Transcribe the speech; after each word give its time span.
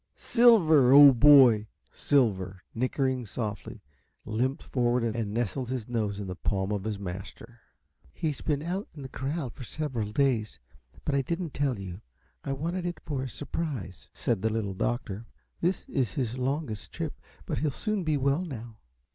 "Silver, 0.15 0.93
old 0.93 1.19
boy!" 1.19 1.67
Silver, 1.91 2.63
nickering 2.73 3.27
softly, 3.27 3.83
limped 4.25 4.63
forward 4.63 5.03
and 5.03 5.31
nestled 5.31 5.69
his 5.69 5.87
nose 5.87 6.19
in 6.19 6.25
the 6.25 6.33
palm 6.35 6.71
of 6.71 6.85
his 6.85 6.97
master. 6.97 7.59
"He's 8.11 8.41
been 8.41 8.63
out 8.63 8.87
in 8.95 9.03
the 9.03 9.09
corral 9.09 9.51
for 9.51 9.63
several 9.63 10.09
days, 10.11 10.57
but 11.05 11.13
I 11.13 11.21
didn't 11.21 11.53
tell 11.53 11.77
you 11.77 12.01
I 12.43 12.51
wanted 12.51 12.87
it 12.87 12.99
for 13.05 13.21
a 13.21 13.29
surprise," 13.29 14.07
said 14.11 14.41
the 14.41 14.49
Little 14.51 14.73
Doctor. 14.73 15.27
"This 15.59 15.87
is 15.87 16.13
his 16.13 16.35
longest 16.35 16.91
trip, 16.91 17.21
but 17.45 17.59
he'll 17.59 17.69
soon 17.69 18.03
be 18.03 18.17
well 18.17 18.41
now." 18.43 18.77